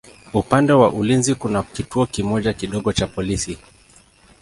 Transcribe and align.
Upande 0.33 0.73
wa 0.73 0.91
ulinzi 0.93 1.35
kuna 1.35 1.63
kituo 1.63 2.05
kimoja 2.05 2.53
kidogo 2.53 2.93
cha 2.93 3.07
polisi. 3.07 3.57